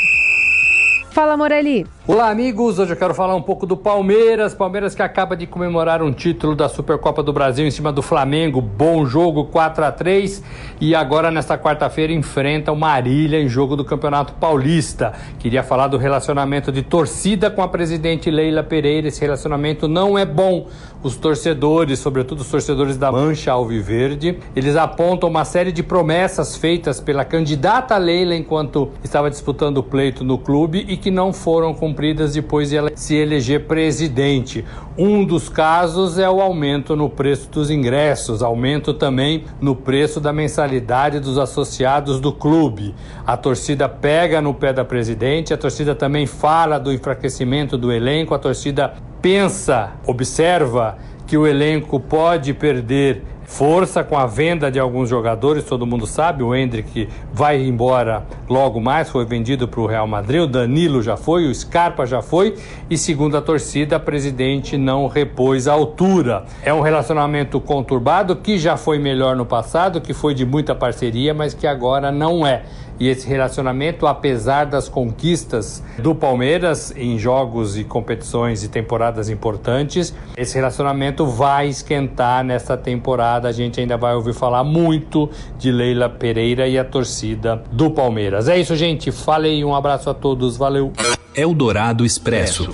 Fala, 1.13 1.37
Morelli. 1.37 1.85
Olá, 2.07 2.31
amigos. 2.31 2.79
Hoje 2.79 2.93
eu 2.93 2.97
quero 2.97 3.13
falar 3.13 3.35
um 3.35 3.41
pouco 3.41 3.67
do 3.67 3.77
Palmeiras. 3.77 4.55
Palmeiras 4.55 4.95
que 4.95 5.01
acaba 5.03 5.37
de 5.37 5.45
comemorar 5.45 6.01
um 6.01 6.11
título 6.11 6.55
da 6.55 6.67
Supercopa 6.67 7.21
do 7.21 7.31
Brasil 7.31 7.67
em 7.67 7.69
cima 7.69 7.93
do 7.93 8.01
Flamengo. 8.01 8.59
Bom 8.59 9.05
jogo, 9.05 9.45
4 9.45 9.85
a 9.85 9.91
3 9.91 10.43
E 10.81 10.95
agora, 10.95 11.29
nesta 11.29 11.55
quarta-feira, 11.55 12.11
enfrenta 12.11 12.71
o 12.71 12.75
Marília 12.75 13.39
em 13.39 13.47
jogo 13.47 13.75
do 13.75 13.85
Campeonato 13.85 14.33
Paulista. 14.33 15.13
Queria 15.37 15.61
falar 15.61 15.87
do 15.87 15.97
relacionamento 15.97 16.71
de 16.71 16.81
torcida 16.81 17.51
com 17.51 17.61
a 17.61 17.67
presidente 17.67 18.31
Leila 18.31 18.63
Pereira. 18.63 19.07
Esse 19.07 19.21
relacionamento 19.21 19.87
não 19.87 20.17
é 20.17 20.25
bom. 20.25 20.67
Os 21.03 21.15
torcedores, 21.15 21.99
sobretudo 21.99 22.39
os 22.39 22.49
torcedores 22.49 22.97
da 22.97 23.11
Mancha 23.11 23.51
Alviverde, 23.51 24.39
eles 24.55 24.75
apontam 24.75 25.29
uma 25.29 25.45
série 25.45 25.71
de 25.71 25.83
promessas 25.83 26.55
feitas 26.55 26.99
pela 26.99 27.23
candidata 27.23 27.97
Leila 27.97 28.33
enquanto 28.33 28.89
estava 29.03 29.29
disputando 29.29 29.77
o 29.77 29.83
pleito 29.83 30.23
no 30.23 30.37
clube 30.37 30.85
e 30.87 31.02
que 31.03 31.11
não 31.11 31.33
foram 31.33 31.73
cumpridas 31.73 32.33
depois 32.33 32.69
de 32.69 32.77
se 32.95 33.13
eleger 33.13 33.65
presidente. 33.65 34.63
Um 34.97 35.25
dos 35.25 35.49
casos 35.49 36.17
é 36.17 36.29
o 36.29 36.39
aumento 36.39 36.95
no 36.95 37.09
preço 37.09 37.49
dos 37.49 37.69
ingressos, 37.69 38.41
aumento 38.41 38.93
também 38.93 39.43
no 39.59 39.75
preço 39.75 40.21
da 40.21 40.31
mensalidade 40.31 41.19
dos 41.19 41.37
associados 41.37 42.21
do 42.21 42.31
clube. 42.31 42.95
A 43.27 43.35
torcida 43.35 43.89
pega 43.89 44.41
no 44.41 44.53
pé 44.53 44.71
da 44.71 44.85
presidente, 44.85 45.53
a 45.53 45.57
torcida 45.57 45.93
também 45.93 46.25
fala 46.25 46.79
do 46.79 46.93
enfraquecimento 46.93 47.77
do 47.77 47.91
elenco, 47.91 48.33
a 48.33 48.39
torcida 48.39 48.93
pensa, 49.21 49.91
observa 50.07 50.97
que 51.27 51.37
o 51.37 51.45
elenco 51.45 51.99
pode 51.99 52.53
perder 52.53 53.23
força 53.53 54.03
com 54.03 54.17
a 54.17 54.25
venda 54.25 54.71
de 54.71 54.79
alguns 54.79 55.07
jogadores, 55.07 55.63
todo 55.63 55.85
mundo 55.85 56.07
sabe, 56.07 56.41
o 56.41 56.55
Hendrick 56.55 57.07
vai 57.31 57.61
embora 57.61 58.25
logo 58.49 58.81
mais, 58.81 59.11
foi 59.11 59.25
vendido 59.25 59.67
para 59.67 59.79
o 59.79 59.85
Real 59.85 60.07
Madrid, 60.07 60.41
o 60.41 60.47
Danilo 60.47 61.03
já 61.03 61.15
foi, 61.15 61.45
o 61.45 61.53
Scarpa 61.53 62.03
já 62.03 62.19
foi, 62.19 62.55
e 62.89 62.97
segundo 62.97 63.37
a 63.37 63.41
torcida, 63.43 63.97
a 63.97 63.99
presidente 63.99 64.75
não 64.75 65.05
repôs 65.05 65.67
a 65.67 65.73
altura. 65.73 66.45
É 66.63 66.73
um 66.73 66.81
relacionamento 66.81 67.61
conturbado 67.61 68.35
que 68.35 68.57
já 68.57 68.75
foi 68.75 68.97
melhor 68.97 69.35
no 69.35 69.45
passado, 69.45 70.01
que 70.01 70.15
foi 70.15 70.33
de 70.33 70.47
muita 70.47 70.73
parceria, 70.73 71.31
mas 71.31 71.53
que 71.53 71.67
agora 71.67 72.11
não 72.11 72.47
é. 72.47 72.63
E 72.99 73.07
esse 73.07 73.27
relacionamento, 73.27 74.05
apesar 74.07 74.65
das 74.65 74.87
conquistas 74.87 75.83
do 75.97 76.13
Palmeiras 76.13 76.93
em 76.95 77.17
jogos 77.17 77.77
e 77.77 77.83
competições 77.83 78.63
e 78.63 78.67
temporadas 78.67 79.29
importantes, 79.29 80.13
esse 80.37 80.55
relacionamento 80.55 81.25
vai 81.25 81.67
esquentar 81.67 82.43
nessa 82.43 82.77
temporada. 82.77 83.47
A 83.47 83.51
gente 83.51 83.79
ainda 83.79 83.97
vai 83.97 84.15
ouvir 84.15 84.33
falar 84.33 84.63
muito 84.63 85.29
de 85.57 85.71
Leila 85.71 86.09
Pereira 86.09 86.67
e 86.67 86.77
a 86.77 86.85
torcida 86.85 87.63
do 87.71 87.89
Palmeiras. 87.91 88.47
É 88.47 88.57
isso, 88.57 88.75
gente. 88.75 89.11
Falei, 89.11 89.63
um 89.63 89.75
abraço 89.75 90.09
a 90.09 90.13
todos. 90.13 90.57
Valeu. 90.57 90.93
Eldorado 91.35 92.05
Expresso. 92.05 92.69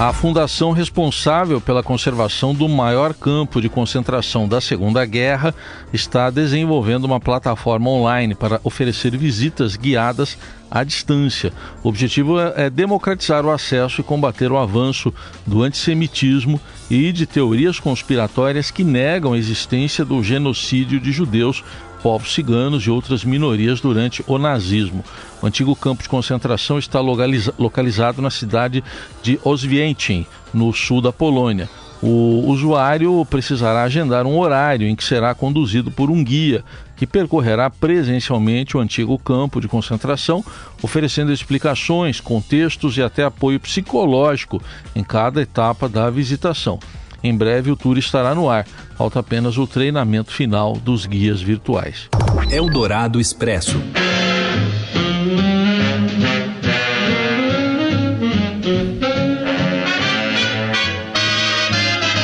A 0.00 0.14
fundação 0.14 0.72
responsável 0.72 1.60
pela 1.60 1.82
conservação 1.82 2.54
do 2.54 2.66
maior 2.66 3.12
campo 3.12 3.60
de 3.60 3.68
concentração 3.68 4.48
da 4.48 4.58
Segunda 4.58 5.04
Guerra 5.04 5.54
está 5.92 6.30
desenvolvendo 6.30 7.04
uma 7.04 7.20
plataforma 7.20 7.90
online 7.90 8.34
para 8.34 8.58
oferecer 8.64 9.14
visitas 9.14 9.76
guiadas 9.76 10.38
à 10.70 10.82
distância. 10.82 11.52
O 11.84 11.90
objetivo 11.90 12.40
é, 12.40 12.64
é 12.64 12.70
democratizar 12.70 13.44
o 13.44 13.50
acesso 13.50 14.00
e 14.00 14.04
combater 14.04 14.50
o 14.50 14.56
avanço 14.56 15.12
do 15.46 15.62
antissemitismo 15.62 16.58
e 16.90 17.12
de 17.12 17.26
teorias 17.26 17.78
conspiratórias 17.78 18.70
que 18.70 18.82
negam 18.82 19.34
a 19.34 19.38
existência 19.38 20.02
do 20.02 20.22
genocídio 20.22 20.98
de 20.98 21.12
judeus 21.12 21.62
povos 22.02 22.34
ciganos 22.34 22.84
e 22.84 22.90
outras 22.90 23.24
minorias 23.24 23.80
durante 23.80 24.24
o 24.26 24.38
nazismo. 24.38 25.04
O 25.42 25.46
antigo 25.46 25.74
campo 25.76 26.02
de 26.02 26.08
concentração 26.08 26.78
está 26.78 27.00
localizado 27.00 28.20
na 28.20 28.30
cidade 28.30 28.82
de 29.22 29.38
Oswiecim, 29.44 30.26
no 30.52 30.72
sul 30.72 31.00
da 31.00 31.12
Polônia. 31.12 31.68
O 32.02 32.46
usuário 32.46 33.26
precisará 33.26 33.82
agendar 33.82 34.26
um 34.26 34.38
horário 34.38 34.88
em 34.88 34.96
que 34.96 35.04
será 35.04 35.34
conduzido 35.34 35.90
por 35.90 36.10
um 36.10 36.24
guia 36.24 36.64
que 36.96 37.06
percorrerá 37.06 37.68
presencialmente 37.68 38.76
o 38.76 38.80
antigo 38.80 39.18
campo 39.18 39.60
de 39.60 39.68
concentração, 39.68 40.44
oferecendo 40.82 41.32
explicações, 41.32 42.20
contextos 42.20 42.96
e 42.96 43.02
até 43.02 43.24
apoio 43.24 43.60
psicológico 43.60 44.62
em 44.94 45.02
cada 45.02 45.42
etapa 45.42 45.88
da 45.88 46.08
visitação. 46.08 46.78
Em 47.22 47.36
breve 47.36 47.70
o 47.70 47.76
tour 47.76 47.98
estará 47.98 48.34
no 48.34 48.48
ar. 48.48 48.66
Falta 48.96 49.20
apenas 49.20 49.58
o 49.58 49.66
treinamento 49.66 50.32
final 50.32 50.74
dos 50.74 51.06
guias 51.06 51.42
virtuais. 51.42 52.08
Eldorado 52.50 53.20
Expresso. 53.20 53.78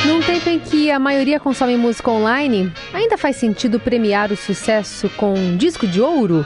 Num 0.05 0.21
tempo 0.21 0.49
em 0.49 0.59
que 0.59 0.89
a 0.89 0.97
maioria 0.97 1.39
consome 1.39 1.77
música 1.77 2.09
online, 2.09 2.71
ainda 2.91 3.17
faz 3.17 3.35
sentido 3.35 3.79
premiar 3.79 4.31
o 4.31 4.37
sucesso 4.37 5.09
com 5.11 5.33
um 5.33 5.55
disco 5.55 5.85
de 5.85 6.01
ouro? 6.01 6.45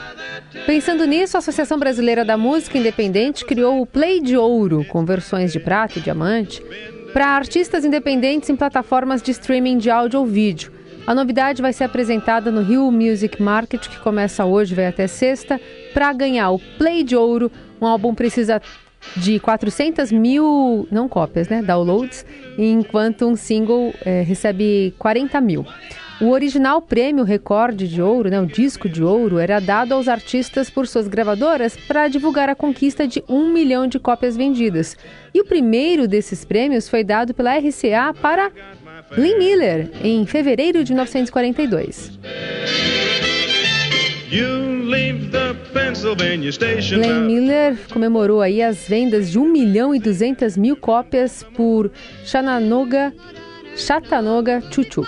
Pensando 0.66 1.06
nisso, 1.06 1.36
a 1.36 1.40
Associação 1.40 1.78
Brasileira 1.78 2.24
da 2.24 2.36
Música 2.36 2.78
Independente 2.78 3.44
criou 3.44 3.80
o 3.80 3.86
Play 3.86 4.20
de 4.20 4.36
Ouro, 4.36 4.84
com 4.84 5.04
versões 5.04 5.52
de 5.52 5.58
prata 5.58 5.98
e 5.98 6.02
diamante, 6.02 6.62
para 7.12 7.26
artistas 7.26 7.84
independentes 7.84 8.48
em 8.48 8.56
plataformas 8.56 9.22
de 9.22 9.30
streaming 9.32 9.78
de 9.78 9.90
áudio 9.90 10.20
ou 10.20 10.26
vídeo. 10.26 10.72
A 11.06 11.14
novidade 11.14 11.60
vai 11.60 11.72
ser 11.72 11.84
apresentada 11.84 12.50
no 12.50 12.62
Rio 12.62 12.90
Music 12.90 13.42
Market, 13.42 13.88
que 13.88 13.98
começa 13.98 14.44
hoje 14.44 14.74
vai 14.74 14.86
até 14.86 15.06
sexta. 15.06 15.60
Para 15.92 16.12
ganhar 16.12 16.50
o 16.50 16.58
Play 16.78 17.02
de 17.02 17.16
Ouro, 17.16 17.50
um 17.80 17.86
álbum 17.86 18.14
precisa 18.14 18.62
de 19.16 19.40
400 19.40 20.12
mil, 20.12 20.86
não 20.90 21.08
cópias, 21.08 21.48
né, 21.48 21.60
downloads, 21.60 22.24
enquanto 22.56 23.26
um 23.26 23.34
single 23.34 23.92
é, 24.04 24.22
recebe 24.22 24.94
40 24.98 25.40
mil. 25.40 25.66
O 26.22 26.30
original 26.30 26.80
prêmio 26.80 27.24
recorde 27.24 27.88
de 27.88 28.00
ouro, 28.00 28.30
né, 28.30 28.40
o 28.40 28.46
disco 28.46 28.88
de 28.88 29.02
ouro, 29.02 29.40
era 29.40 29.58
dado 29.58 29.92
aos 29.92 30.06
artistas 30.06 30.70
por 30.70 30.86
suas 30.86 31.08
gravadoras 31.08 31.76
para 31.76 32.06
divulgar 32.06 32.48
a 32.48 32.54
conquista 32.54 33.08
de 33.08 33.24
um 33.28 33.52
milhão 33.52 33.88
de 33.88 33.98
cópias 33.98 34.36
vendidas. 34.36 34.96
E 35.34 35.40
o 35.40 35.44
primeiro 35.44 36.06
desses 36.06 36.44
prêmios 36.44 36.88
foi 36.88 37.02
dado 37.02 37.34
pela 37.34 37.58
RCA 37.58 38.14
para 38.22 38.52
Glenn 39.16 39.36
Miller, 39.36 39.90
em 40.00 40.24
fevereiro 40.24 40.84
de 40.84 40.92
1942. 40.92 42.20
Glenn 46.94 47.26
Miller 47.26 47.76
comemorou 47.92 48.40
aí 48.40 48.62
as 48.62 48.86
vendas 48.86 49.28
de 49.28 49.40
1 49.40 49.44
milhão 49.44 49.92
e 49.92 49.98
200 49.98 50.56
mil 50.56 50.76
cópias 50.76 51.44
por 51.56 51.90
Chattanooga, 52.24 53.12
Chattanooga 53.74 54.62
Chuchu. 54.70 55.04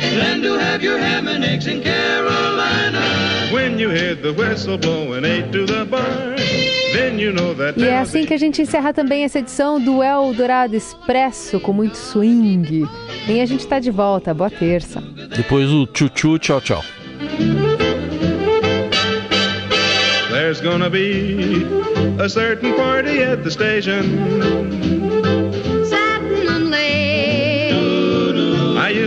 Than 0.00 0.42
to 0.42 0.58
have 0.58 0.82
your 0.82 0.98
ham 0.98 1.28
and 1.28 1.44
eggs 1.44 1.66
in 1.66 1.82
Carolina. 1.82 3.02
When 3.52 3.78
you 3.78 3.90
hear 3.90 4.14
the 4.14 4.32
whistle 4.32 4.78
blowing 4.78 5.24
eight 5.24 5.52
to 5.52 5.66
the 5.66 5.84
bar. 5.84 6.36
E 7.76 7.84
é 7.84 7.98
assim 7.98 8.24
que 8.24 8.32
a 8.32 8.38
gente 8.38 8.62
encerra 8.62 8.92
também 8.92 9.24
essa 9.24 9.38
edição 9.38 9.78
do 9.80 10.02
El 10.02 10.32
Dourado 10.32 10.74
Expresso 10.74 11.60
com 11.60 11.72
muito 11.72 11.96
swing. 11.96 12.86
E 13.28 13.40
a 13.40 13.46
gente 13.46 13.60
está 13.60 13.78
de 13.78 13.90
volta. 13.90 14.32
Boa 14.32 14.48
terça. 14.50 15.02
Depois 15.36 15.70
o 15.70 15.86
tchu-tchu, 15.86 16.38
tchau, 16.38 16.60
tchau. 16.60 16.84
There's 20.30 20.60
gonna 20.60 20.88
be 20.88 21.66
a 22.18 22.28
certain 22.28 22.72
party 22.74 23.22
at 23.22 23.42
the 23.42 23.50
station. 23.50 24.85